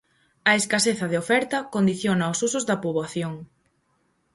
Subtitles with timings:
[0.49, 3.33] A escaseza de oferta condiciona os usos da poboación.